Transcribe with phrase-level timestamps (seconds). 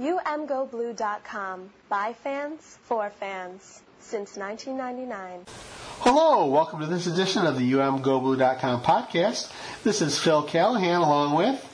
[0.00, 1.70] UMGoBlue.com.
[1.88, 3.80] By fans, for fans.
[4.00, 5.46] Since 1999.
[6.00, 9.52] Hello, welcome to this edition of the UMGoBlue.com podcast.
[9.84, 11.64] This is Phil Callahan along with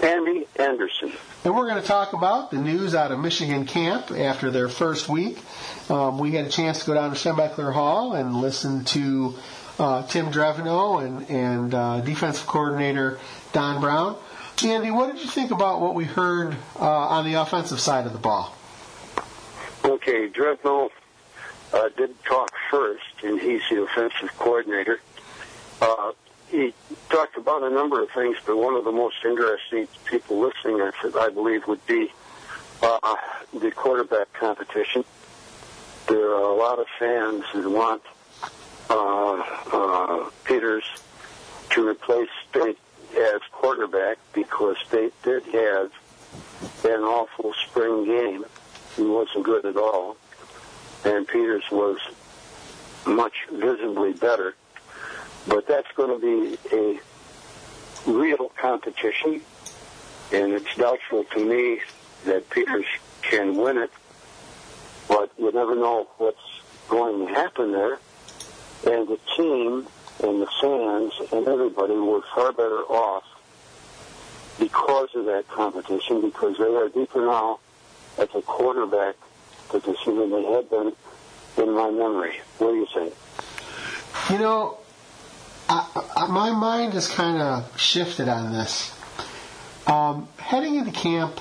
[0.00, 1.14] Andy Anderson.
[1.42, 5.08] And we're going to talk about the news out of Michigan camp after their first
[5.08, 5.36] week.
[5.90, 9.34] Um, we had a chance to go down to Schembechler Hall and listen to
[9.80, 13.18] uh, Tim Drevno and, and uh, defensive coordinator
[13.52, 14.16] Don Brown.
[14.64, 18.12] Andy, what did you think about what we heard uh, on the offensive side of
[18.12, 18.54] the ball?
[19.84, 20.90] Okay, Drevno
[21.72, 25.00] uh, did talk first, and he's the offensive coordinator.
[25.80, 26.12] Uh,
[26.48, 26.72] he
[27.10, 30.90] talked about a number of things, but one of the most interesting people listening, I
[31.18, 32.12] I believe, would be
[32.82, 33.16] uh,
[33.52, 35.04] the quarterback competition.
[36.08, 38.02] There are a lot of fans who want
[38.88, 40.84] uh, uh, Peters
[41.70, 42.78] to replace Speight
[43.96, 45.90] quarterback because Speight did have
[46.84, 48.44] an awful spring game.
[48.96, 50.16] He wasn't good at all.
[51.04, 51.98] And Peters was
[53.06, 54.54] much visibly better.
[55.46, 56.98] But that's going to be a
[58.10, 59.40] real competition.
[60.32, 61.80] And it's doubtful to me
[62.24, 62.86] that Peters
[63.22, 63.90] can win it.
[65.08, 66.38] But you never know what's
[66.88, 67.98] going to happen there.
[68.86, 69.86] And the team
[70.22, 73.24] and the fans and everybody were far better off
[74.58, 77.60] because of that competition, because they are deeper now
[78.18, 79.16] at the quarterback
[79.68, 80.92] position than they had been
[81.58, 82.40] in my memory.
[82.58, 83.14] What do you think?
[84.30, 84.78] You know,
[85.68, 88.92] I, I, my mind has kind of shifted on this.
[89.86, 91.40] Um, heading into camp,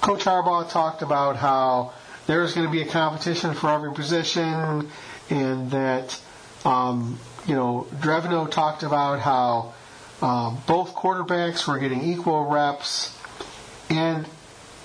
[0.00, 1.92] Coach Harbaugh talked about how
[2.26, 4.90] there's going to be a competition for every position,
[5.30, 6.20] and that
[6.64, 9.74] um, you know, Drevno talked about how
[10.22, 13.16] um, both quarterbacks were getting equal reps,
[13.90, 14.26] and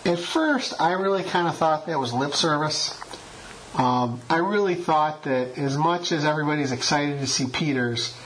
[0.06, 3.00] at first I really kind of thought that was lip service.
[3.76, 8.18] Um, I really thought that as much as everybody's excited to see Peters,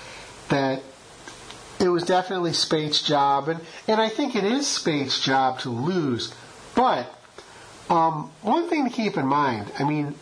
[0.49, 0.81] that
[1.79, 6.33] it was definitely Speight's job, and, and I think it is Speight's job to lose.
[6.73, 7.13] But
[7.89, 10.15] um, one thing to keep in mind, I mean,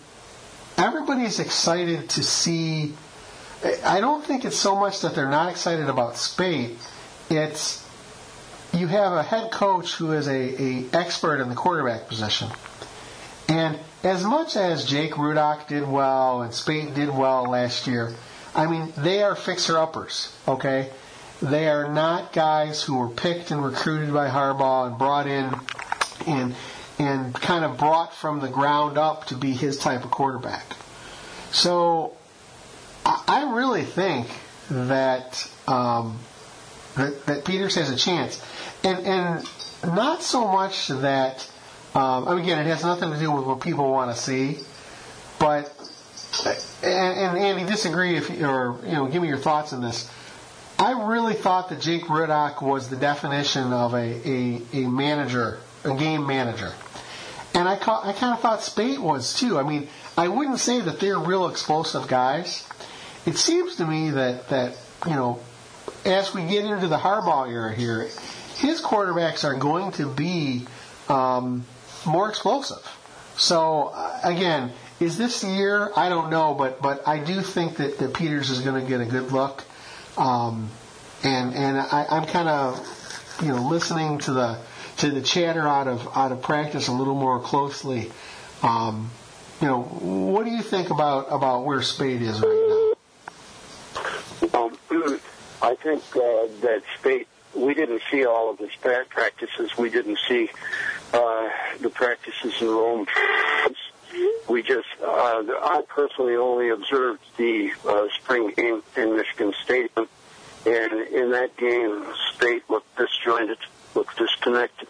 [0.78, 2.94] everybody's excited to see
[3.64, 6.78] I don't think it's so much that they're not excited about Speight.
[7.30, 7.84] It's
[8.74, 12.50] you have a head coach who is a, a expert in the quarterback position.
[13.48, 18.14] And as much as Jake Rudock did well and Speight did well last year,
[18.56, 20.90] I mean, they are fixer uppers, okay?
[21.42, 25.54] They are not guys who were picked and recruited by Harbaugh and brought in
[26.28, 26.56] and
[27.00, 30.76] and kind of brought from the ground up to be his type of quarterback.
[31.52, 32.16] So
[33.06, 34.28] I really think
[34.70, 36.20] that um,
[36.96, 38.44] that, that Peters has a chance,
[38.84, 39.50] and and
[39.84, 41.50] not so much that.
[41.96, 44.58] Um, again, it has nothing to do with what people want to see,
[45.38, 45.72] but
[46.84, 50.10] and, and Andy, disagree if or you know, give me your thoughts on this.
[50.80, 55.96] I really thought that Jake Rudock was the definition of a, a, a manager, a
[55.96, 56.74] game manager.
[57.54, 59.60] And I, ca- I kind of thought Speight was too.
[59.60, 59.88] I mean,
[60.18, 62.68] I wouldn't say that they're real explosive guys,
[63.26, 65.40] it seems to me that that you know,
[66.06, 68.10] as we get into the Harbaugh era here,
[68.56, 70.66] his quarterbacks are going to be
[71.10, 71.66] um,
[72.06, 72.86] more explosive.
[73.36, 75.92] So uh, again, is this the year?
[75.96, 79.02] I don't know, but but I do think that, that Peters is going to get
[79.02, 79.64] a good look,
[80.18, 80.70] um,
[81.24, 84.60] and and I, I'm kind of you know listening to the
[84.98, 88.12] to the chatter out of out of practice a little more closely.
[88.62, 89.12] Um,
[89.62, 92.74] you know, what do you think about about where Speight is right now?
[95.62, 99.78] I think uh, that Speight we didn't see all of his bad practices.
[99.78, 100.50] We didn't see
[101.14, 101.50] uh,
[101.80, 103.06] the practices in Rome.
[104.48, 110.08] We just, uh, I personally only observed the uh, spring game in Michigan Stadium,
[110.66, 113.58] and in that game, Speight looked disjointed,
[113.96, 114.88] looked disconnected,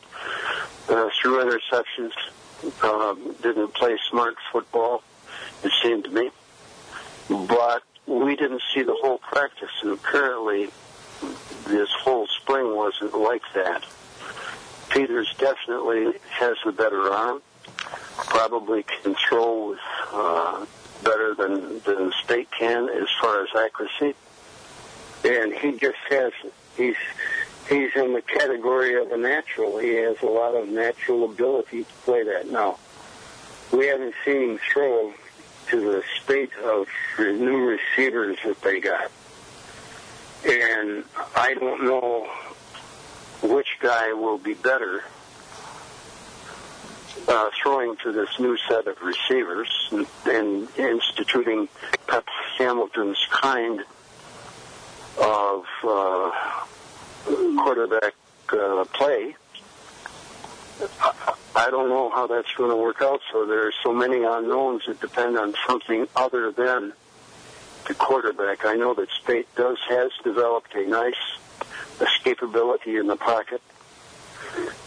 [0.89, 2.11] uh, threw interceptions,
[2.83, 5.03] um, didn't play smart football,
[5.63, 6.29] it seemed to me.
[7.29, 10.69] But we didn't see the whole practice, and apparently
[11.67, 13.83] this whole spring wasn't like that.
[14.89, 17.41] Peters definitely has the better arm,
[18.17, 19.75] probably can throw
[20.11, 20.65] uh,
[21.03, 24.15] better than, than Speight can as far as accuracy.
[25.25, 26.33] And he just has,
[26.75, 26.95] he's,
[27.69, 29.77] he's in the category of a natural.
[29.79, 32.51] He has a lot of natural ability to play that.
[32.51, 32.77] Now,
[33.71, 35.13] we haven't seen him throw
[35.69, 36.87] to the state of
[37.17, 39.09] the new receivers that they got.
[40.45, 41.03] And
[41.35, 42.27] I don't know
[43.41, 45.03] which guy will be better.
[47.27, 51.69] uh, throwing to this new set of receivers and, and instituting
[52.07, 52.25] Pep
[52.57, 53.81] Hamilton's kind
[55.17, 56.31] of uh,
[57.25, 58.13] quarterback
[58.51, 59.35] uh, play.
[61.55, 63.21] I don't know how that's going to work out.
[63.31, 66.93] So there are so many unknowns that depend on something other than
[67.87, 68.65] the quarterback.
[68.65, 71.15] I know that Speight does has developed a nice
[71.99, 73.61] escapability in the pocket,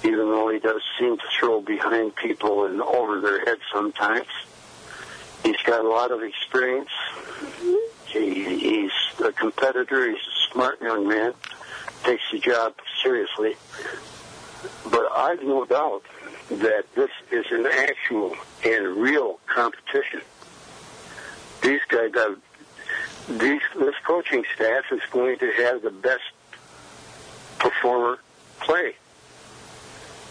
[0.04, 4.28] even though he does seem to throw behind people and over their heads sometimes.
[5.44, 6.90] He's got a lot of experience.
[8.06, 8.92] He, he's
[9.24, 10.10] a competitor.
[10.10, 11.34] He's a smart young man.
[12.02, 13.56] Takes the job seriously.
[14.90, 16.02] But I've no doubt
[16.48, 20.22] that this is an actual and real competition.
[21.62, 22.38] These guys have
[23.28, 26.22] these, this coaching staff is going to have the best
[27.58, 28.18] performer
[28.60, 28.94] play.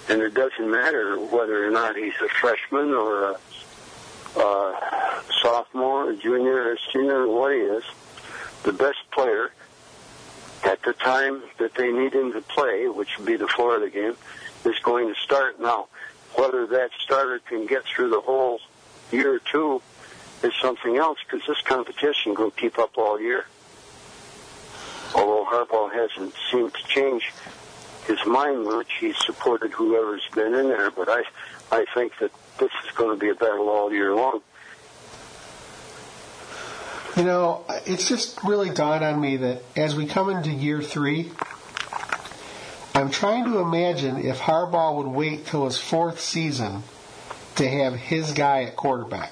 [0.07, 6.15] And it doesn't matter whether or not he's a freshman or a, a sophomore, a
[6.15, 7.83] junior, or a senior, what he is.
[8.63, 9.51] The best player
[10.63, 14.15] at the time that they need him to play, which would be the Florida game,
[14.63, 15.87] is going to start now.
[16.35, 18.59] Whether that starter can get through the whole
[19.11, 19.81] year or two
[20.45, 23.45] is something else because this competition will keep up all year.
[25.13, 27.31] Although Harbaugh hasn't seemed to change
[28.07, 30.91] his mind much, he's supported whoever's been in there.
[30.91, 31.23] But I,
[31.71, 34.41] I think that this is going to be a battle all year long.
[37.17, 41.31] You know, it's just really dawned on me that as we come into year three,
[42.93, 46.83] I'm trying to imagine if Harbaugh would wait till his fourth season
[47.55, 49.31] to have his guy at quarterback.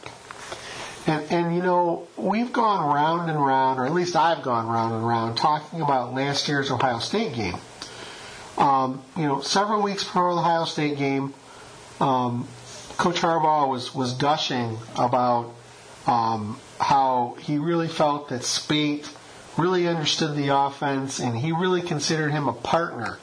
[1.05, 4.93] And, and you know, we've gone round and round, or at least I've gone round
[4.93, 7.57] and round, talking about last year's Ohio State game.
[8.57, 11.33] Um, you know, several weeks before the Ohio State game,
[11.99, 12.47] um,
[12.97, 15.53] Coach Harbaugh was, was gushing about
[16.07, 19.09] um, how he really felt that Speight
[19.57, 23.17] really understood the offense and he really considered him a partner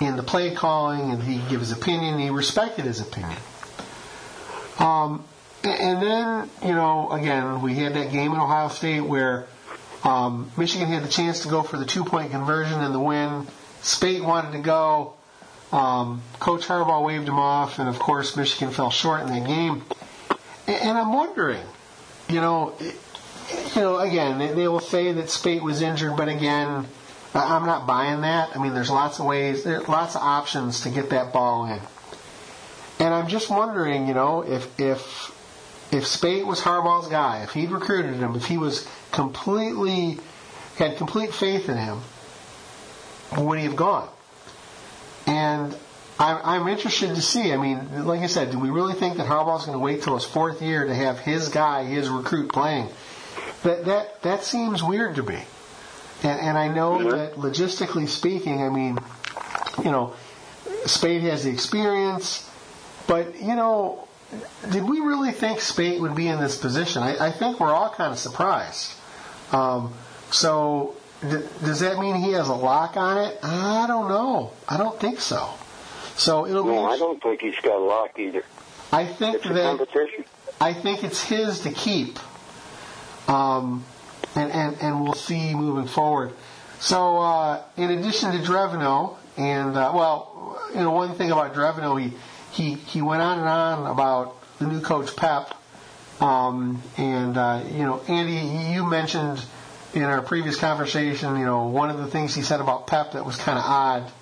[0.00, 2.14] in the play calling and he gave his opinion.
[2.14, 3.38] and He respected his opinion.
[4.78, 5.24] Um,
[5.68, 9.46] and then, you know, again, we had that game in Ohio State where
[10.04, 13.46] um, Michigan had the chance to go for the two point conversion and the win.
[13.82, 15.14] Speight wanted to go.
[15.72, 19.84] Um, Coach Harbaugh waved him off, and of course, Michigan fell short in that game.
[20.66, 21.64] And, and I'm wondering,
[22.28, 22.74] you know,
[23.74, 26.86] you know, again, they, they will say that Speight was injured, but again,
[27.34, 28.56] I'm not buying that.
[28.56, 31.80] I mean, there's lots of ways, there's lots of options to get that ball in.
[33.00, 35.32] And I'm just wondering, you know, if if
[35.90, 40.18] if Speight was Harbaugh's guy, if he'd recruited him, if he was completely
[40.76, 42.00] had complete faith in him,
[43.36, 44.08] would he have gone?
[45.26, 45.76] And
[46.18, 47.52] I'm, I'm interested to see.
[47.52, 50.14] I mean, like I said, do we really think that Harbaugh's going to wait till
[50.14, 52.88] his fourth year to have his guy, his recruit, playing?
[53.62, 55.42] That that that seems weird to me.
[56.22, 57.10] And, and I know mm-hmm.
[57.10, 58.98] that logistically speaking, I mean,
[59.84, 60.14] you know,
[60.86, 62.48] Speight has the experience,
[63.06, 64.08] but you know,
[64.70, 67.02] did we really think Speight would be in this position?
[67.02, 68.92] I, I think we're all kind of surprised.
[69.52, 69.94] Um,
[70.30, 73.38] so, th- does that mean he has a lock on it?
[73.42, 74.52] I don't know.
[74.68, 75.50] I don't think so.
[76.16, 76.94] So it'll no, be.
[76.94, 78.44] I don't think he's got a lock either.
[78.92, 79.78] I think it's that.
[79.78, 80.24] competition.
[80.60, 82.18] I think it's his to keep.
[83.28, 83.84] Um,
[84.34, 86.32] and, and, and we'll see moving forward.
[86.80, 92.00] So, uh, in addition to Drevno, and, uh, well, you know, one thing about Drevno,
[92.00, 92.14] he,
[92.52, 95.54] he, he went on and on about the new coach Pep.
[96.20, 99.44] Um, and, uh, you know, Andy, you mentioned
[99.94, 103.24] in our previous conversation, you know, one of the things he said about Pep that
[103.24, 104.12] was kind of odd.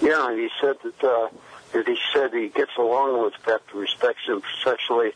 [0.00, 1.28] Yeah, he said that, uh,
[1.72, 5.12] that he said he gets along with Pep, respects him sexually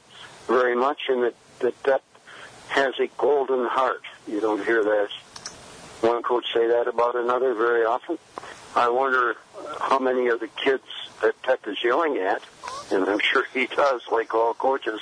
[0.46, 2.02] very much, and that, that Pep
[2.68, 4.02] has a golden heart.
[4.26, 5.08] You don't hear that
[6.00, 8.18] one coach say that about another very often.
[8.76, 9.36] I wonder
[9.80, 10.84] how many of the kids
[11.22, 12.42] that Pep is yelling at,
[12.90, 15.00] and I'm sure he does, like all coaches,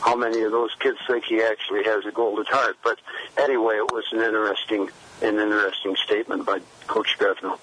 [0.00, 2.76] how many of those kids think he actually has a golden heart.
[2.84, 2.98] But
[3.38, 4.90] anyway, it was an interesting,
[5.22, 7.58] an interesting statement by Coach Drevno.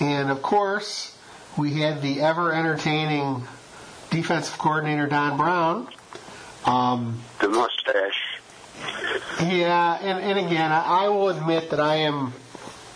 [0.00, 1.16] And of course,
[1.56, 3.42] we had the ever entertaining
[4.10, 5.88] defensive coordinator Don Brown.
[6.64, 8.40] Um, the mustache.
[9.40, 12.32] Yeah, and, and again, I, I will admit that I am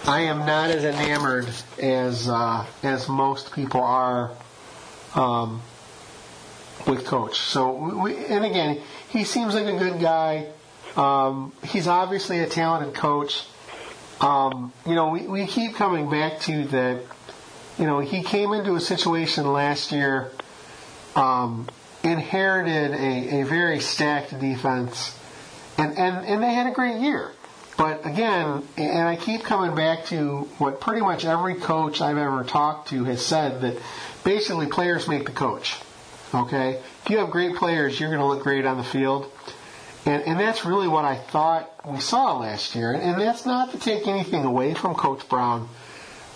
[0.07, 4.31] I am not as enamored as uh, as most people are
[5.15, 5.63] um,
[6.87, 7.39] with Coach.
[7.39, 10.49] So, we, and again, he seems like a good guy.
[10.97, 13.45] Um, he's obviously a talented coach.
[14.21, 17.03] Um, you know, we, we keep coming back to that
[17.79, 20.31] you know, he came into a situation last year,
[21.17, 21.69] um,
[22.03, 25.19] inherited a, a very stacked defense,
[25.79, 27.33] and, and, and they had a great year.
[27.83, 32.45] But again, and I keep coming back to what pretty much every coach I've ever
[32.45, 33.77] talked to has said that
[34.23, 35.81] basically players make the coach.
[36.33, 36.81] Okay?
[37.03, 39.29] If you have great players, you're going to look great on the field.
[40.07, 42.93] And, and that's really what I thought we saw last year.
[42.93, 45.69] And that's not to take anything away from Coach Brown,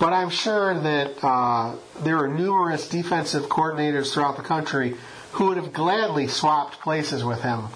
[0.01, 4.97] but I'm sure that uh, there are numerous defensive coordinators throughout the country
[5.31, 7.69] who would have gladly swapped places with him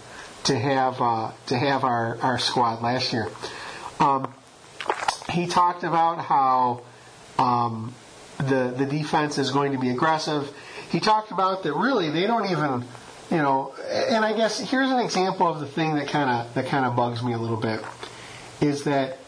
[0.42, 3.28] to have uh, to have our, our squad last year.
[4.00, 4.34] Um,
[5.30, 6.82] he talked about how
[7.38, 7.94] um,
[8.38, 10.52] the the defense is going to be aggressive.
[10.90, 12.84] He talked about that really they don't even
[13.30, 16.66] you know, and I guess here's an example of the thing that kind of that
[16.66, 17.80] kind of bugs me a little bit
[18.60, 19.18] is that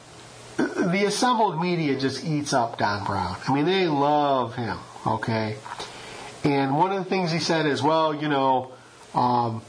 [0.56, 3.36] the assembled media just eats up Don Brown.
[3.46, 5.56] I mean, they love him, okay?
[6.44, 8.72] And one of the things he said is, well, you know,
[9.14, 9.62] um,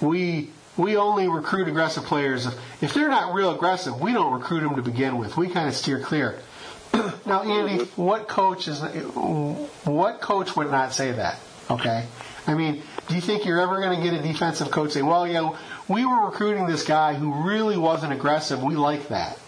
[0.00, 2.46] we we only recruit aggressive players
[2.80, 4.00] if, they're not real aggressive.
[4.00, 5.36] We don't recruit them to begin with.
[5.36, 6.38] We kind of steer clear.
[7.26, 11.38] now, Andy, what coach is what coach would not say that?
[11.70, 12.06] Okay,
[12.46, 15.26] I mean, do you think you're ever going to get a defensive coach say, well,
[15.26, 15.54] yeah,
[15.86, 18.62] we were recruiting this guy who really wasn't aggressive.
[18.62, 19.38] We like that.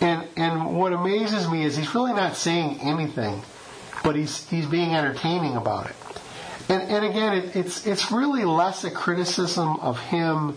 [0.00, 3.40] And and what amazes me is he's really not saying anything,
[4.02, 5.96] but he's he's being entertaining about it.
[6.68, 10.56] And and again, it, it's it's really less a criticism of him,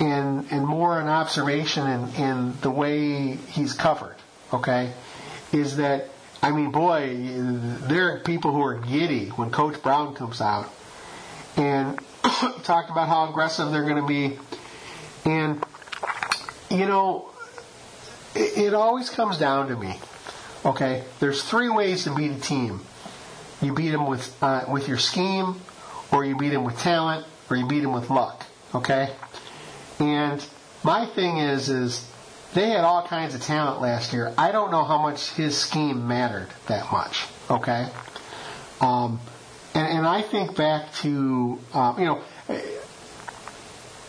[0.00, 4.16] and and more an observation in in the way he's covered.
[4.52, 4.92] Okay,
[5.52, 6.08] is that
[6.42, 7.16] I mean, boy,
[7.88, 10.72] there are people who are giddy when Coach Brown comes out
[11.56, 11.98] and
[12.62, 14.38] talked about how aggressive they're going to be.
[15.24, 15.64] And,
[16.70, 17.30] you know,
[18.36, 19.98] it, it always comes down to me.
[20.64, 22.80] Okay, there's three ways to beat a team.
[23.60, 25.60] You beat them with uh, with your scheme,
[26.12, 28.46] or you beat them with talent, or you beat them with luck.
[28.74, 29.10] Okay,
[29.98, 30.46] and
[30.84, 32.08] my thing is is
[32.54, 34.32] they had all kinds of talent last year.
[34.38, 37.26] I don't know how much his scheme mattered that much.
[37.50, 37.88] Okay,
[38.80, 39.20] um,
[39.74, 42.22] and, and I think back to, um, you know,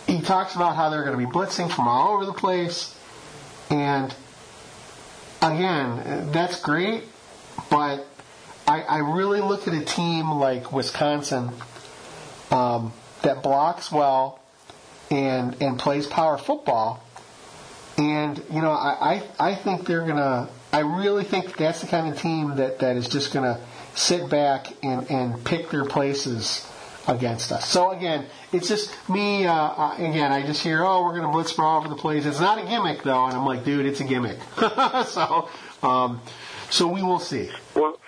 [0.08, 2.96] he talks about how they're going to be blitzing from all over the place.
[3.70, 4.14] And
[5.42, 7.04] again, that's great,
[7.70, 8.06] but
[8.70, 11.50] I, I really look at a team like Wisconsin
[12.52, 14.40] um, that blocks well
[15.10, 17.04] and and plays power football.
[17.98, 20.50] And you know, I I, I think they're gonna.
[20.72, 23.60] I really think that's the kind of team that, that is just gonna
[23.96, 26.70] sit back and, and pick their places
[27.08, 27.68] against us.
[27.68, 29.48] So again, it's just me.
[29.48, 32.26] Uh, again, I just hear, oh, we're going to blitz from all over the place.
[32.26, 34.38] It's not a gimmick though, and I'm like, dude, it's a gimmick.
[35.08, 35.50] so,
[35.82, 36.22] um,
[36.70, 37.50] so we will see.
[37.76, 37.99] Well,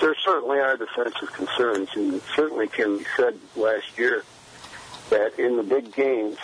[0.00, 4.24] there certainly are defensive concerns, and it certainly can be said last year
[5.10, 6.38] that in the big games,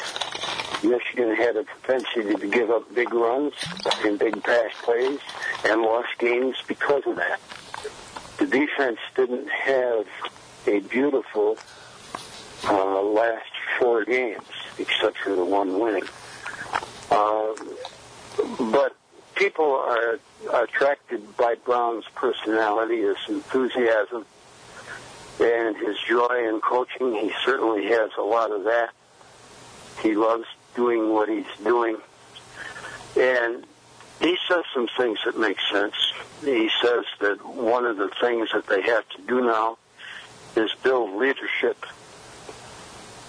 [0.82, 3.54] Michigan had a propensity to give up big runs
[4.04, 5.20] and big pass plays
[5.64, 7.40] and lost games because of that
[8.38, 10.06] the defense didn't have
[10.66, 11.58] a beautiful
[12.64, 14.44] uh, last four games,
[14.78, 16.04] except for the one winning.
[17.10, 17.52] Uh,
[18.58, 18.96] but
[19.34, 20.18] people are
[20.52, 24.24] attracted by Brown's personality, his enthusiasm,
[25.40, 27.14] and his joy in coaching.
[27.14, 28.90] He certainly has a lot of that.
[30.02, 31.96] He loves doing what he's doing.
[33.16, 33.64] And
[34.20, 35.94] he says some things that make sense.
[36.44, 39.78] He says that one of the things that they have to do now
[40.56, 41.84] is build leadership.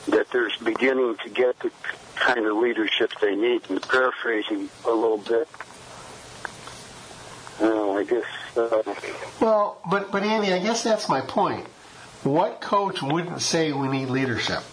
[0.07, 1.71] That they're beginning to get the
[2.15, 3.69] kind of leadership they need.
[3.69, 5.47] And paraphrasing a little bit,
[7.95, 8.23] I guess.
[8.55, 8.83] Uh,
[9.39, 11.65] well, but but Andy, I guess that's my point.
[12.23, 14.63] What coach wouldn't say we need leadership?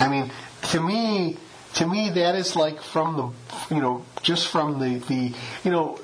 [0.00, 0.30] I mean,
[0.70, 1.36] to me,
[1.74, 5.98] to me, that is like from the, you know, just from the, the you know,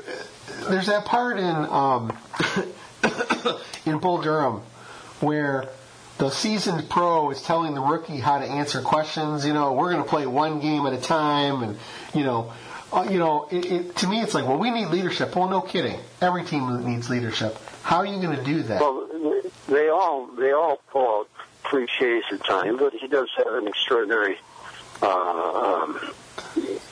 [0.68, 2.16] there's that part in, um,
[3.86, 4.62] in Bull Durham
[5.20, 5.68] where
[6.18, 9.44] the seasoned pro is telling the rookie how to answer questions.
[9.44, 11.78] You know, we're going to play one game at a time, and
[12.14, 12.52] you know,
[12.92, 15.34] uh, you know, it, it, to me, it's like, well, we need leadership.
[15.34, 15.98] Well, no kidding.
[16.20, 17.56] Every team needs leadership.
[17.82, 18.80] How are you going to do that?
[18.80, 19.08] Well,
[19.68, 21.28] they all they all out
[21.62, 24.38] cliches at times, but he does have an extraordinary
[25.02, 26.00] uh, um,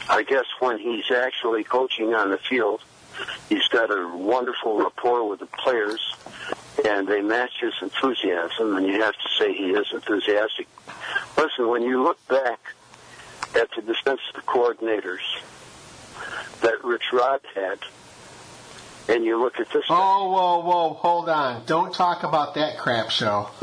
[0.09, 2.83] I guess when he's actually coaching on the field,
[3.49, 6.01] he's got a wonderful rapport with the players,
[6.85, 10.69] and they match his enthusiasm, and you have to say he is enthusiastic.
[11.37, 12.61] Listen, when you look back
[13.55, 15.21] at the defensive coordinators
[16.63, 17.79] that Rich Rod had,
[19.09, 19.85] and you look at this.
[19.91, 21.65] Oh, whoa, whoa, hold on!
[21.67, 23.49] Don't talk about that crap show.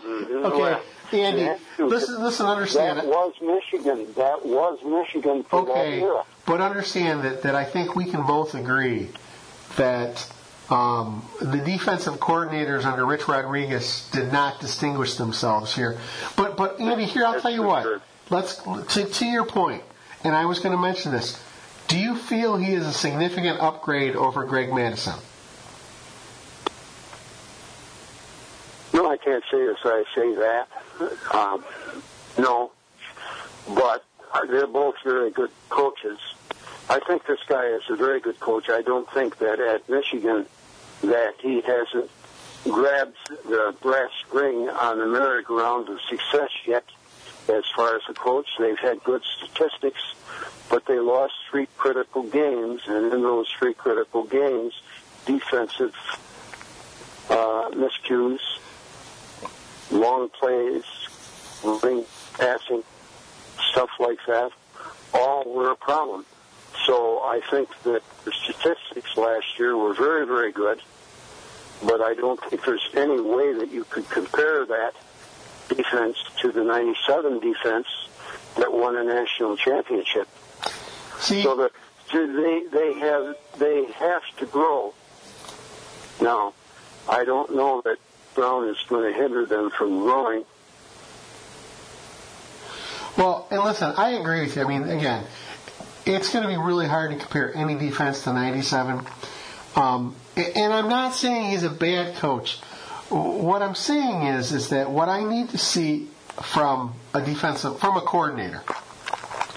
[0.00, 0.44] Mhm.
[0.46, 3.10] okay, Well, Andy, yeah, listen, listen, understand That it.
[3.10, 4.12] was Michigan.
[4.16, 6.24] That was Michigan for that Okay, era.
[6.46, 9.08] but understand that, that I think we can both agree
[9.76, 10.26] that
[10.70, 15.98] um, the defensive coordinators under Rich Rodriguez did not distinguish themselves here.
[16.36, 18.02] But but Andy, here I'll tell you what.
[18.30, 18.56] Let's
[18.94, 19.82] to, to your point,
[20.24, 21.40] and I was going to mention this.
[21.90, 25.18] Do you feel he is a significant upgrade over Greg Mattison?
[28.94, 30.68] No, I can't say as I say that.
[31.34, 31.64] Um,
[32.38, 32.70] no,
[33.74, 34.04] but
[34.48, 36.20] they're both very good coaches.
[36.88, 38.70] I think this guy is a very good coach.
[38.70, 40.46] I don't think that at Michigan
[41.02, 42.08] that he hasn't
[42.62, 43.16] grabbed
[43.46, 46.84] the brass ring on the merry-go-round of success yet.
[47.48, 50.00] As far as the coach, they've had good statistics,
[50.70, 54.80] but they lost three critical games, and in those three critical games,
[55.26, 55.94] defensive
[57.28, 58.38] uh, miscues,
[59.90, 60.84] long plays,
[61.82, 62.84] ring passing,
[63.70, 64.52] stuff like that,
[65.12, 66.24] all were a problem.
[66.86, 70.80] So I think that the statistics last year were very, very good,
[71.84, 74.94] but I don't think there's any way that you could compare that
[75.68, 77.86] defense to the 97 defense
[78.56, 80.28] that won a national championship.
[81.20, 81.72] See, So that
[82.12, 84.94] they they have they have to grow.
[86.20, 86.54] Now,
[87.08, 87.98] I don't know that
[88.34, 90.44] Brown is going to hinder them from growing.
[93.16, 94.62] Well, and listen, I agree with you.
[94.62, 95.24] I mean, again,
[96.06, 99.04] it's going to be really hard to compare any defense to 97.
[99.76, 102.58] Um, and I'm not saying he's a bad coach.
[103.08, 106.08] What I'm saying is, is that what I need to see
[106.42, 108.62] from a defensive, from a coordinator,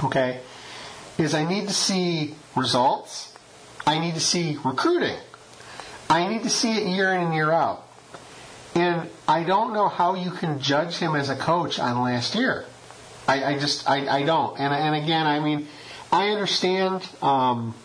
[0.04, 0.40] okay,
[1.18, 3.34] is I need to see results.
[3.86, 5.18] I need to see recruiting.
[6.10, 7.88] I need to see it year in and year out.
[8.76, 12.66] And I don't know how you can judge him as a coach on last year.
[13.28, 14.60] I, I just I, I don't.
[14.60, 15.68] And and again, I mean,
[16.12, 17.08] I understand.
[17.22, 17.76] Um,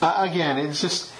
[0.00, 1.12] again, it's just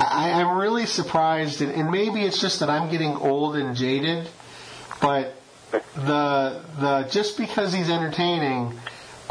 [0.00, 4.28] I, I'm really surprised, and, and maybe it's just that I'm getting old and jaded.
[5.00, 5.34] But
[5.70, 8.78] the the just because he's entertaining,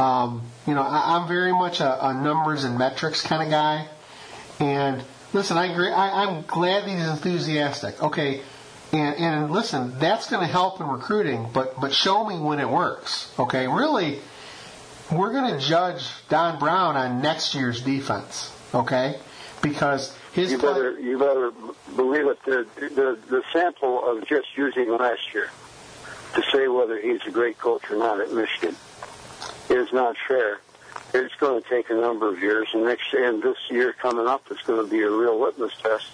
[0.01, 3.87] um, you know, I, I'm very much a, a numbers and metrics kind of guy.
[4.59, 5.91] And listen, I agree.
[5.91, 8.01] I, I'm glad he's enthusiastic.
[8.01, 8.41] Okay.
[8.93, 12.67] And, and listen, that's going to help in recruiting, but but show me when it
[12.69, 13.33] works.
[13.39, 14.19] Okay, really,
[15.09, 18.51] we're going to judge Don Brown on next year's defense.
[18.75, 19.15] Okay,
[19.61, 21.51] because his You play- better you better
[21.95, 22.43] believe it.
[22.43, 25.49] The the, the sample of just using last year
[26.35, 28.75] to say whether he's a great coach or not at Michigan
[29.71, 30.59] is not fair.
[31.13, 34.49] It's going to take a number of years, and next and this year coming up
[34.51, 36.07] is going to be a real litmus test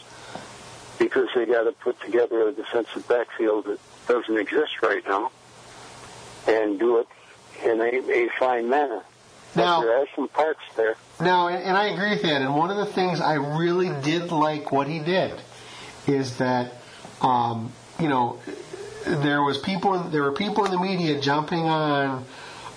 [0.99, 5.31] because they got to put together a defensive backfield that doesn't exist right now,
[6.47, 7.07] and do it
[7.63, 9.01] in a, a fine manner.
[9.55, 10.95] Now- there are some parts there.
[11.19, 12.41] Now, and, and I agree with that.
[12.41, 15.33] And one of the things I really did like what he did
[16.05, 16.73] is that,
[17.21, 18.39] um, you know,
[19.03, 22.23] there was people, there were people in the media jumping on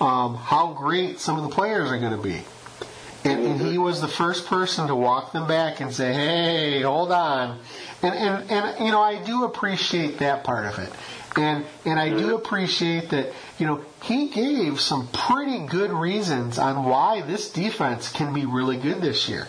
[0.01, 2.43] um, how great some of the players are going to be,
[3.25, 7.13] and, and he was the first person to walk them back and say, "Hey, hold
[7.13, 7.59] on,"
[8.03, 10.93] and and and you know, I do appreciate that part of it.
[11.37, 16.85] And and I do appreciate that you know he gave some pretty good reasons on
[16.85, 19.47] why this defense can be really good this year.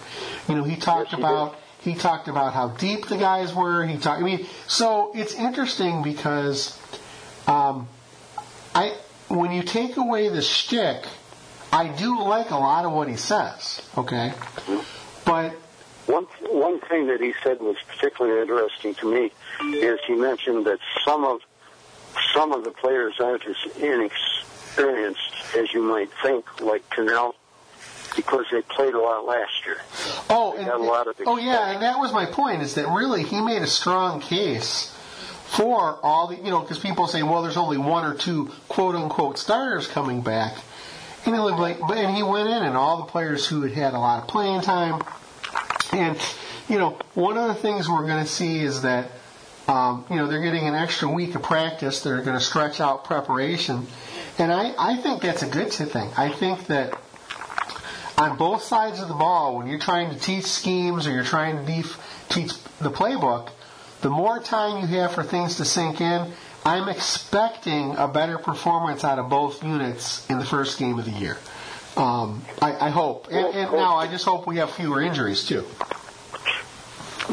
[0.48, 3.86] You know he talked Yes, he about he talked about how deep the guys were.
[3.86, 4.22] He talked.
[4.22, 6.78] I mean, so it's interesting because
[7.48, 7.88] um,
[8.76, 8.96] I
[9.32, 11.06] when you take away the shtick,
[11.72, 13.82] I do like a lot of what he says.
[13.98, 14.34] Okay,
[15.26, 15.54] but
[16.08, 19.32] One one thing that he said was particularly interesting to me
[19.78, 21.40] is he mentioned that some of
[22.34, 27.36] some of the players aren't as inexperienced as you might think, like Kinnel,
[28.16, 29.78] because they played a lot last year.
[30.30, 32.62] Oh, They and, a lot of oh yeah, and that was my point.
[32.62, 34.94] Is that really he made a strong case
[35.52, 38.96] for all the you know because people say well there's only one or two quote
[38.96, 40.56] unquote starters coming back,
[41.26, 44.00] and he like and he went in and all the players who had had a
[44.00, 45.02] lot of playing time,
[45.92, 46.18] and
[46.70, 49.12] you know one of the things we're going to see is that.
[49.68, 52.02] Um, you know they're getting an extra week of practice.
[52.02, 53.86] They're going to stretch out preparation,
[54.40, 56.10] and I, I think that's a good thing.
[56.18, 57.00] I think that
[58.18, 61.64] on both sides of the ball, when you're trying to teach schemes or you're trying
[61.64, 63.50] to def- teach the playbook,
[64.02, 66.32] the more time you have for things to sink in,
[66.66, 71.12] I'm expecting a better performance out of both units in the first game of the
[71.12, 71.38] year.
[71.98, 75.66] Um, I, I hope, and, and now I just hope we have fewer injuries too.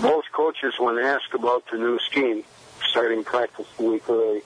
[0.01, 2.43] both coaches, when asked about the new scheme,
[2.91, 4.43] starting practice a week early,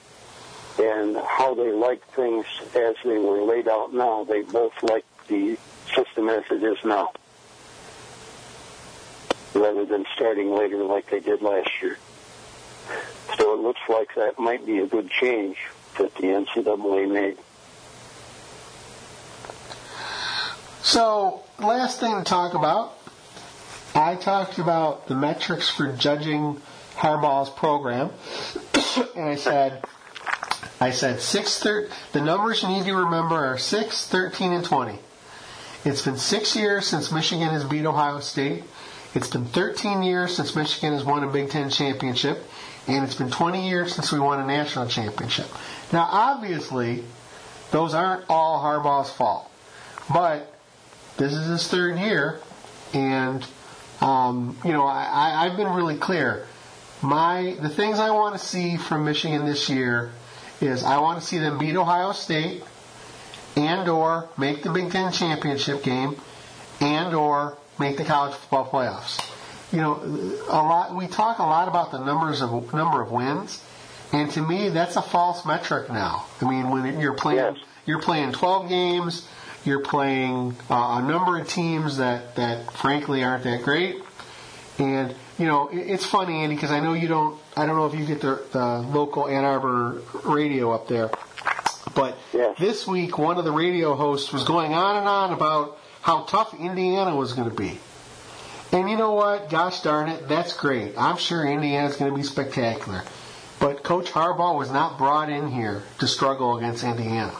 [0.79, 5.57] and how they like things as they were laid out now, they both like the
[5.95, 7.11] system as it is now,
[9.53, 11.97] rather than starting later like they did last year.
[13.37, 15.57] So it looks like that might be a good change
[15.97, 17.37] that the NCAA made.
[20.81, 22.97] So, last thing to talk about.
[23.95, 26.59] I talked about the metrics for judging
[26.95, 28.11] Harbaugh's program,
[29.15, 29.83] and I said,
[30.81, 34.99] I said six thir- The numbers you need to remember are six, 13, and 20.
[35.85, 38.63] It's been six years since Michigan has beat Ohio State.
[39.13, 42.43] It's been 13 years since Michigan has won a Big Ten championship,
[42.87, 45.47] and it's been 20 years since we won a national championship.
[45.91, 47.03] Now, obviously,
[47.71, 49.49] those aren't all Harbaugh's fault,
[50.11, 50.53] but
[51.17, 52.39] this is his third year,
[52.93, 53.45] and
[54.01, 56.47] um, you know I, I've been really clear.
[57.01, 60.11] My the things I want to see from Michigan this year
[60.61, 62.63] is I want to see them beat Ohio State,
[63.55, 66.15] and or make the Big Ten championship game,
[66.79, 69.32] and or make the college football playoffs.
[69.73, 69.95] You know,
[70.49, 73.59] a lot we talk a lot about the numbers of number of wins,
[74.11, 76.25] and to me that's a false metric now.
[76.41, 77.57] I mean, when you're playing Yes.
[77.87, 79.27] you're playing 12 games,
[79.65, 83.95] you're playing uh, a number of teams that that frankly aren't that great,
[84.77, 87.39] and you know it, it's funny, Andy, because I know you don't.
[87.57, 91.09] I don't know if you get the, the local Ann Arbor radio up there,
[91.95, 92.15] but
[92.59, 96.53] this week one of the radio hosts was going on and on about how tough
[96.53, 97.79] Indiana was going to be.
[98.73, 99.51] And you know what?
[99.51, 100.97] Gosh darn it, that's great.
[100.97, 103.03] I'm sure Indiana's going to be spectacular.
[103.59, 107.33] But Coach Harbaugh was not brought in here to struggle against Indiana.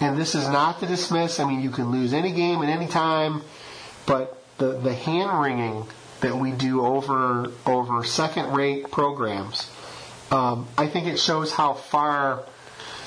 [0.00, 1.40] And this is not to dismiss.
[1.40, 3.42] I mean, you can lose any game at any time,
[4.06, 5.86] but the the hand wringing
[6.20, 9.70] that we do over over second rate programs,
[10.30, 12.44] um, I think it shows how far.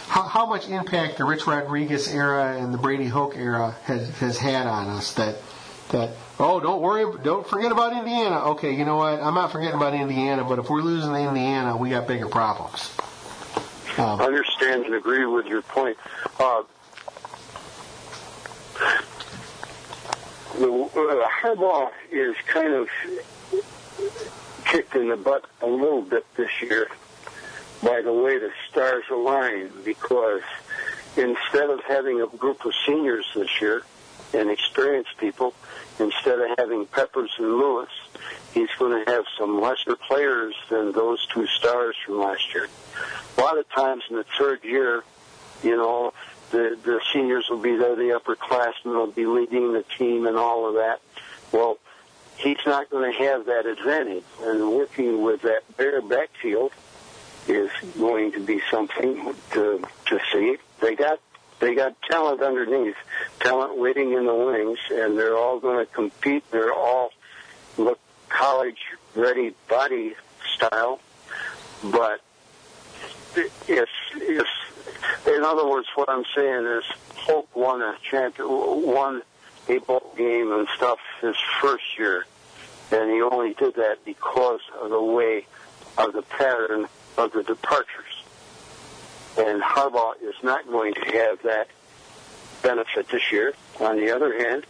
[0.08, 4.40] How, how much impact the Rich Rodriguez era and the Brady Hoke era has, has
[4.40, 5.36] had on us that
[5.90, 8.52] that oh don't worry don't forget about Indiana.
[8.52, 9.22] Okay you know what?
[9.22, 12.92] I'm not forgetting about Indiana but if we're losing to Indiana we got bigger problems.
[13.98, 15.98] Um, understand and agree with your point.
[16.40, 16.64] Uh,
[20.58, 22.90] the, uh, Harbaugh is kind of
[24.66, 26.88] kicked in the butt a little bit this year
[27.84, 30.42] by the way the stars align because
[31.16, 33.84] instead of having a group of seniors this year
[34.34, 35.54] and experienced people,
[36.00, 37.90] instead of having Peppers and Lewis,
[38.54, 42.68] he's going to have some lesser players than those two stars from last year.
[43.38, 45.04] A lot of times in the third year,
[45.64, 46.14] you know,
[46.52, 50.68] the the seniors will be there, the upperclassmen will be leading the team and all
[50.68, 51.00] of that.
[51.52, 51.78] Well,
[52.38, 56.72] he's not going to have that advantage, and working with that bare backfield
[57.48, 60.58] is going to be something to to see.
[60.82, 61.20] They got
[61.60, 62.96] they got talent underneath,
[63.40, 66.50] talent waiting in the wings, and they're all going to compete.
[66.52, 67.12] They're all
[67.78, 68.80] look college
[69.16, 70.16] ready body
[70.56, 71.00] style,
[71.84, 72.22] but
[73.36, 74.48] if if
[75.28, 76.84] in other words, what I'm saying is
[77.16, 79.22] Hoke won a champ won
[79.68, 82.26] a bowl game and stuff his first year,
[82.92, 85.46] and he only did that because of the way
[85.98, 88.09] of the pattern of the departures.
[89.38, 91.68] And Harbaugh is not going to have that
[92.62, 93.54] benefit this year.
[93.80, 94.66] On the other hand,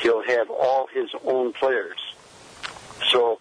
[0.00, 1.98] he'll have all his own players.
[3.10, 3.38] So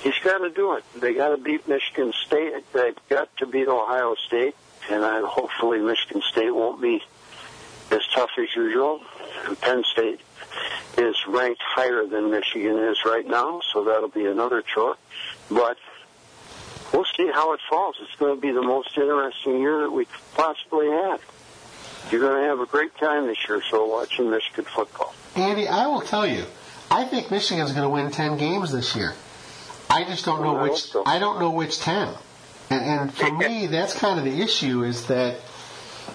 [0.00, 0.84] he's got to do it.
[0.96, 2.64] They got to beat Michigan State.
[2.72, 4.54] They've got to beat Ohio State,
[4.90, 7.02] and I, hopefully Michigan State won't be
[7.90, 9.00] as tough as usual.
[9.60, 10.20] Penn State
[10.98, 14.96] is ranked higher than Michigan is right now, so that'll be another chore.
[15.50, 15.76] But
[17.00, 17.96] we'll see how it falls.
[18.02, 21.20] It's going to be the most interesting year that we could possibly have.
[22.10, 25.14] You're going to have a great time this year, so watching Michigan football.
[25.34, 26.44] Andy I will tell you
[26.90, 29.14] I think Michigan's going to win 10 games this year
[29.88, 31.04] I just don't know I which so.
[31.06, 32.14] I don't know which 10
[32.70, 35.36] and, and for me that's kind of the issue is that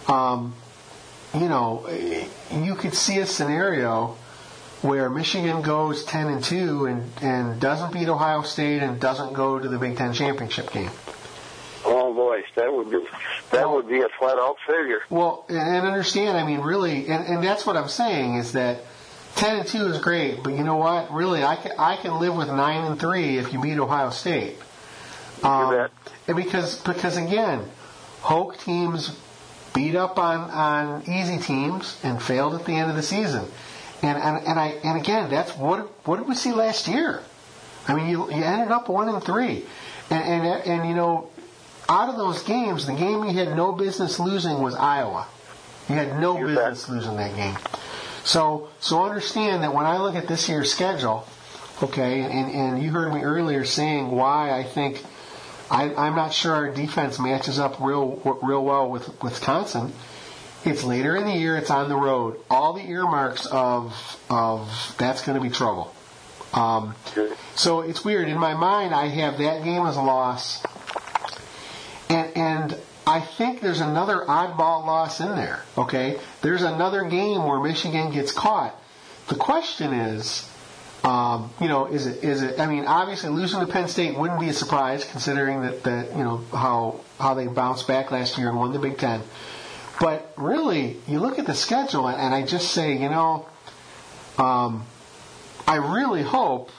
[0.10, 0.54] um,
[1.34, 1.88] you know
[2.52, 4.18] you could see a scenario
[4.86, 9.58] where Michigan goes 10 and 2 and, and doesn't beat Ohio State and doesn't go
[9.58, 10.92] to the Big Ten championship game.
[11.84, 13.06] Oh boy, that would be
[13.52, 15.02] that would be a flat out failure.
[15.10, 18.80] Well, and and understand, I mean, really, and, and that's what I'm saying is that
[19.36, 21.12] 10 and 2 is great, but you know what?
[21.12, 24.58] Really, I can, I can live with 9 and 3 if you beat Ohio State.
[25.44, 25.90] Um,
[26.28, 27.66] and because, because again,
[28.22, 29.16] Hoke teams
[29.76, 33.46] beat up on, on easy teams and failed at the end of the season.
[34.06, 37.22] And, and, and I, and again, that's what, what did we see last year?
[37.88, 39.66] I mean, you, you ended up one and three,
[40.10, 41.30] and, and and you know,
[41.88, 45.28] out of those games, the game you had no business losing was Iowa.
[45.88, 46.96] You had no You business bet.
[46.96, 47.56] losing that game.
[48.24, 51.28] So so understand that when I look at this year's schedule,
[51.84, 55.04] okay, and, and you heard me earlier saying why I think
[55.70, 59.94] I, I'm not sure our defense matches up real real well with Wisconsin.
[60.66, 61.58] It's later in the year.
[61.58, 62.40] It's on the road.
[62.50, 63.94] All the earmarks of
[64.30, 65.94] of that's going to be trouble.
[66.54, 66.96] Um,
[67.56, 68.28] so it's weird.
[68.28, 70.64] In my mind, I have that game as a loss,
[72.10, 75.64] and and I think there's another oddball loss in there.
[75.78, 78.76] Okay, there's another game where Michigan gets caught.
[79.28, 80.50] The question is,
[81.04, 82.60] um, you know, is it is it?
[82.60, 86.24] I mean, obviously losing to Penn State wouldn't be a surprise considering that that you
[86.24, 89.22] know how how they bounced back last year and won the Big Ten.
[90.00, 93.46] But really, you look at the schedule and I just say, you know,
[94.38, 94.86] um,
[95.68, 96.70] I really hope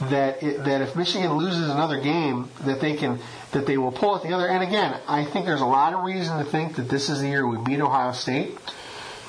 [0.00, 3.18] that it, that if Michigan loses another game, that they can
[3.52, 4.48] that they will pull it together.
[4.48, 7.28] And again, I think there's a lot of reason to think that this is the
[7.28, 8.58] year we beat Ohio State.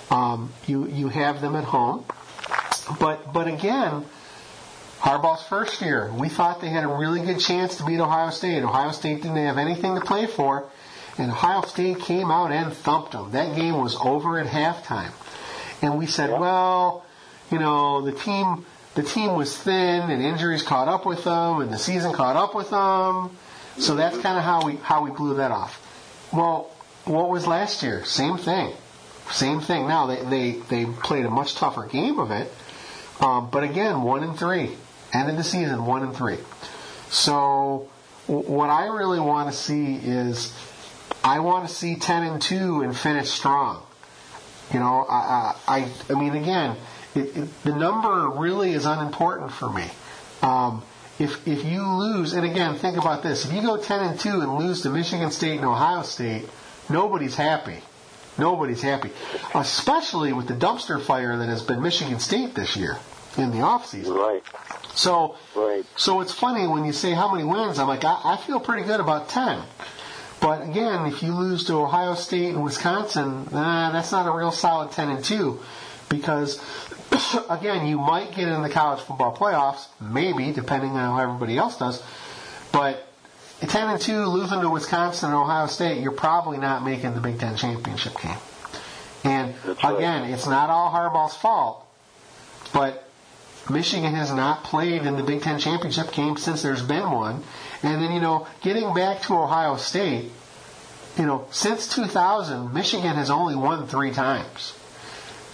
[0.09, 2.05] Um, you you have them at home,
[2.99, 4.05] but but again,
[4.99, 8.63] Harbaugh's first year, we thought they had a really good chance to beat Ohio State.
[8.63, 10.69] Ohio State didn't have anything to play for,
[11.17, 13.31] and Ohio State came out and thumped them.
[13.31, 15.11] That game was over at halftime,
[15.81, 17.05] and we said, well,
[17.51, 21.73] you know, the team the team was thin and injuries caught up with them and
[21.73, 23.35] the season caught up with them.
[23.77, 25.79] So that's kind of how we how we blew that off.
[26.31, 26.69] Well,
[27.05, 28.05] what was last year?
[28.05, 28.73] Same thing.
[29.31, 29.87] Same thing.
[29.87, 32.51] Now they they, they played a much tougher game of it.
[33.19, 34.71] Um, but again, one and three.
[35.11, 36.39] End of the season, one and three.
[37.09, 37.89] So
[38.27, 40.51] w- what I really want to see is
[41.23, 43.81] I want to see ten and two and finish strong.
[44.73, 46.75] You know, I I, I mean again,
[47.15, 49.85] it, it, the number really is unimportant for me.
[50.41, 50.83] Um,
[51.19, 54.41] if if you lose, and again, think about this: if you go ten and two
[54.41, 56.47] and lose to Michigan State and Ohio State,
[56.89, 57.77] nobody's happy.
[58.35, 59.11] Nobody's happy,
[59.53, 62.97] especially with the dumpster fire that has been Michigan State this year
[63.37, 64.15] in the offseason.
[64.15, 64.43] Right.
[64.95, 65.85] So, Right.
[65.95, 67.77] so it's funny when you say how many wins.
[67.77, 69.61] I'm like, I, I feel pretty good about ten.
[70.43, 74.51] But again, if you lose to Ohio State and Wisconsin, nah, that's not a real
[74.51, 75.61] solid ten and two,
[76.09, 76.61] because
[77.49, 81.77] again, you might get in the college football playoffs, maybe depending on how everybody else
[81.77, 82.03] does.
[82.73, 83.07] But
[83.61, 87.21] at ten and two, losing to Wisconsin and Ohio State, you're probably not making the
[87.21, 88.35] Big Ten championship game.
[89.23, 89.95] And right.
[89.95, 91.87] again, it's not all Harbaugh's fault,
[92.73, 93.07] but
[93.69, 97.43] Michigan has not played in the Big Ten championship game since there's been one.
[97.83, 100.31] And then, you know, getting back to Ohio State,
[101.17, 104.73] you know, since 2000, Michigan has only won three times.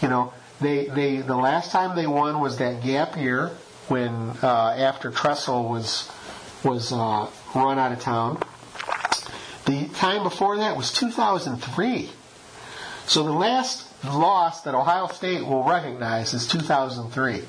[0.02, 3.48] You know, they, they, the last time they won was that gap year
[3.88, 4.14] when,
[4.44, 6.10] uh, after Tressel was,
[6.64, 8.42] was, uh, run out of town.
[9.66, 12.10] The time before that was 2003.
[13.06, 17.42] So the last loss that Ohio State will recognize is 2003.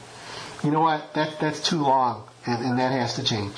[0.65, 1.15] You know what?
[1.15, 3.55] That that's too long, and, and that has to change.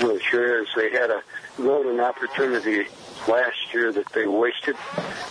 [0.00, 0.68] Well, it sure is.
[0.76, 1.22] They had a
[1.56, 2.86] golden opportunity
[3.28, 4.76] last year that they wasted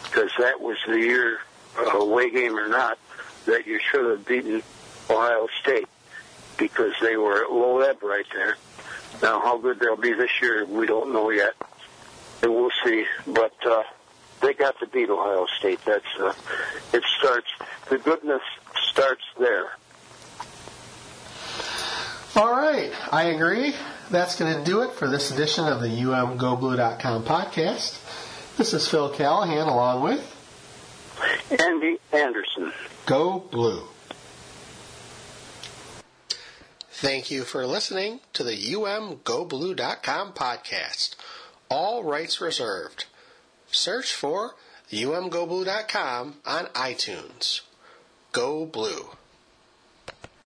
[0.04, 1.40] because that was the year,
[1.78, 2.98] uh, away game or not,
[3.46, 4.64] that you should have beaten
[5.10, 5.88] Ohio State
[6.58, 8.58] because they were at low ebb right there.
[9.22, 11.54] Now, how good they'll be this year, we don't know yet,
[12.42, 13.06] and we'll see.
[13.28, 13.84] But uh,
[14.42, 15.80] they got to beat Ohio State.
[15.86, 16.34] That's uh,
[16.94, 17.48] it starts.
[17.90, 18.42] The goodness
[18.90, 19.72] starts there.
[22.36, 23.76] All right, I agree.
[24.10, 28.00] That's going to do it for this edition of the UMGoBlue.com podcast.
[28.58, 30.36] This is Phil Callahan along with
[31.52, 32.74] Andy Anderson.
[33.06, 33.84] Go Blue.
[36.90, 41.16] Thank you for listening to the UMGoBlue.com podcast.
[41.70, 43.06] All rights reserved.
[43.72, 44.56] Search for
[44.92, 47.62] UMGoBlue.com on iTunes.
[48.32, 49.10] Go Blue.